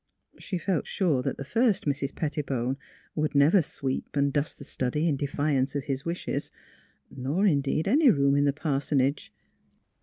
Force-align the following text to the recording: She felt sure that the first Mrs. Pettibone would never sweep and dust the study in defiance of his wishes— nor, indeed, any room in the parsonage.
She 0.39 0.57
felt 0.57 0.87
sure 0.87 1.21
that 1.21 1.37
the 1.37 1.45
first 1.45 1.85
Mrs. 1.85 2.15
Pettibone 2.15 2.75
would 3.13 3.35
never 3.35 3.61
sweep 3.61 4.09
and 4.15 4.33
dust 4.33 4.57
the 4.57 4.63
study 4.63 5.07
in 5.07 5.15
defiance 5.15 5.75
of 5.75 5.83
his 5.83 6.05
wishes— 6.05 6.49
nor, 7.15 7.45
indeed, 7.45 7.87
any 7.87 8.09
room 8.09 8.35
in 8.35 8.45
the 8.45 8.51
parsonage. 8.51 9.31